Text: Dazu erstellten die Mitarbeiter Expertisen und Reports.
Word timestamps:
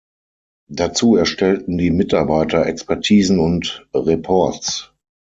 Dazu 0.71 1.15
erstellten 1.15 1.77
die 1.77 1.91
Mitarbeiter 1.91 2.65
Expertisen 2.65 3.37
und 3.39 3.87
Reports. 3.93 4.91